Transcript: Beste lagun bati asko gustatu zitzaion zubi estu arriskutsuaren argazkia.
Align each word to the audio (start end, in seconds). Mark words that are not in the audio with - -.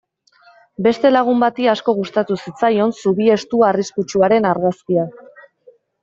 Beste 0.85 1.09
lagun 1.09 1.41
bati 1.43 1.67
asko 1.73 1.93
gustatu 1.99 2.37
zitzaion 2.45 2.93
zubi 3.03 3.27
estu 3.33 3.61
arriskutsuaren 3.67 4.49
argazkia. 4.53 5.05